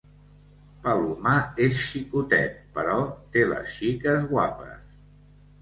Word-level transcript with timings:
Palomar 0.85 1.33
és 1.65 1.83
xicotet, 1.89 2.57
però 2.79 2.97
té 3.37 3.47
les 3.53 3.71
xiques 3.77 4.27
guapes. 4.33 4.85